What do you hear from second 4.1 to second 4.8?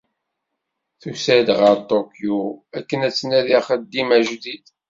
ajdid.